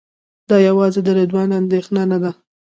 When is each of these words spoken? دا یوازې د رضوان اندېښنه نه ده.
دا 0.49 0.57
یوازې 0.67 0.99
د 1.03 1.09
رضوان 1.19 1.49
اندېښنه 1.59 2.03
نه 2.11 2.17
ده. 2.23 2.31